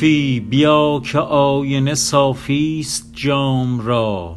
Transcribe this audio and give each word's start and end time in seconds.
صوفی 0.00 0.40
بیا 0.40 1.02
که 1.04 1.18
آینه 1.18 1.94
صافی 1.94 2.80
است 2.80 3.10
جام 3.14 3.80
را. 3.80 4.36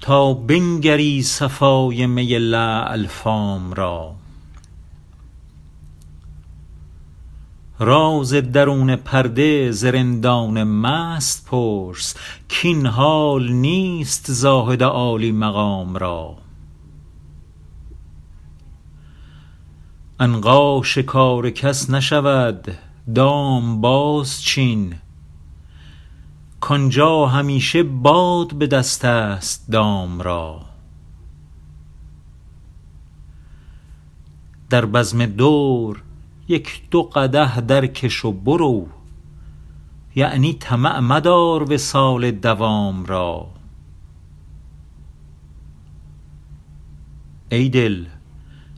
تا 0.00 0.34
بنگری 0.34 1.22
صفای 1.22 2.06
می 2.06 2.38
لعل 2.38 3.06
فام 3.06 3.72
را. 3.72 4.19
راز 7.82 8.34
درون 8.34 8.96
پرده 8.96 9.70
ز 9.70 9.84
رندان 9.84 10.64
مست 10.64 11.46
پرس 11.46 12.14
کاین 12.62 12.86
حال 12.86 13.52
نیست 13.52 14.32
زاهد 14.32 14.82
عالی 14.82 15.32
مقام 15.32 15.96
را. 15.96 16.36
عنقا 20.20 20.82
شکار 20.82 21.50
کس 21.50 21.90
نشود 21.90 22.78
دام 23.14 23.80
بازچین 23.80 24.94
کآنجا 26.60 27.26
همیشه 27.26 27.82
باد 27.82 28.54
به 28.54 28.66
دست 28.66 29.04
است 29.04 29.70
دام 29.70 30.20
را. 30.20 30.60
در 34.70 34.86
بزم 34.86 35.26
دور 35.26 36.02
یک 36.50 36.82
دو 36.90 37.02
قدح 37.02 37.60
درکش 37.60 38.24
و 38.24 38.32
برو. 38.32 38.86
یعنی 40.14 40.52
طمع 40.52 40.98
مدار 40.98 41.72
وصال 41.72 42.30
دوام 42.30 43.04
را. 43.04 43.46
ای 47.50 47.68
دل 47.68 48.06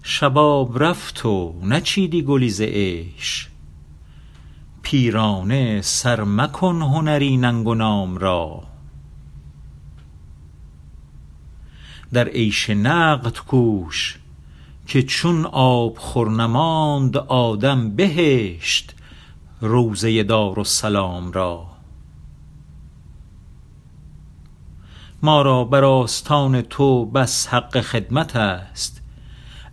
شباب 0.02 0.82
رفت 0.82 1.26
و 1.26 1.54
نچیدی 1.62 2.22
گلی 2.22 2.50
ز 2.50 2.60
عیش. 2.60 3.48
پیرانه 4.82 5.80
سر 5.80 6.24
مکن 6.24 6.82
هنری 6.82 7.36
ننگ 7.36 7.66
و 7.66 7.74
نام 7.74 8.18
را. 8.18 8.62
در 12.12 12.28
عیش 12.28 12.70
نقد 12.70 13.38
کوش 13.38 14.18
که 14.86 15.02
چون 15.02 15.46
آبخور 15.52 16.30
نماند 16.30 17.16
آدم 17.16 17.96
بهشت 17.96 18.94
روضه 19.60 20.22
دارالسلام 20.22 21.32
را. 21.32 21.66
ما 25.22 25.42
را 25.42 25.64
بر 25.64 25.84
آستان 25.84 26.62
تو 26.62 27.06
بس 27.06 27.46
حق 27.46 27.80
خدمت 27.80 28.36
است 28.36 29.02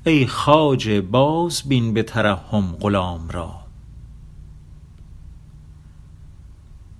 ای 0.06 0.28
خواجه 0.28 1.02
بازبین 1.02 1.94
به 1.94 2.04
ترحم 2.04 2.76
غلام 2.82 3.30
را. 3.30 3.60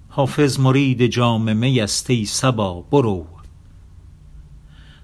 حافظ 0.10 0.60
مرید 0.60 1.06
جام 1.06 1.58
می 1.58 1.82
است 1.82 2.10
ای 2.10 2.26
صبا 2.26 2.82
برو. 2.82 3.39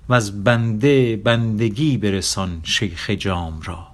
و 0.10 0.14
از 0.14 0.44
بنده 0.44 1.16
بندگی 1.16 1.98
برسان 1.98 2.60
شیخ 2.64 3.10
جام 3.10 3.62
را. 3.64 3.88